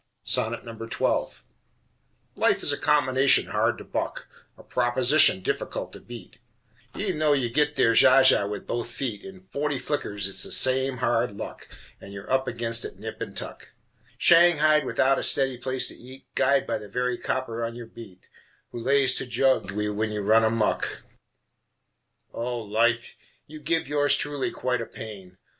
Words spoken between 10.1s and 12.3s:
it's the same hard luck, And you